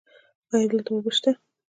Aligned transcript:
ایا 0.53 0.65
دلته 0.71 0.89
اوبه 0.93 1.11
شته؟ 1.17 1.31